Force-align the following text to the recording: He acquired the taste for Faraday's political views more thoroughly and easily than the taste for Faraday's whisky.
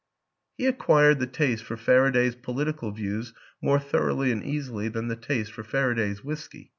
He 0.57 0.65
acquired 0.65 1.19
the 1.19 1.27
taste 1.27 1.63
for 1.63 1.77
Faraday's 1.77 2.33
political 2.33 2.89
views 2.89 3.33
more 3.61 3.79
thoroughly 3.79 4.31
and 4.31 4.43
easily 4.43 4.87
than 4.87 5.09
the 5.09 5.15
taste 5.15 5.51
for 5.51 5.63
Faraday's 5.63 6.23
whisky. 6.23 6.69